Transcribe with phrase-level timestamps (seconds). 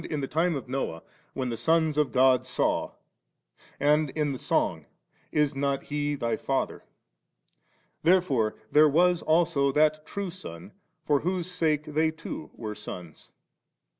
[0.01, 1.03] the time of Noah,
[1.35, 2.93] *When the sons of God saw/
[3.79, 6.81] and in the Song, * Is not He thy Father^?
[7.45, 10.71] > Therefore there was also that True Son,
[11.03, 13.31] for whose sake they too were sons.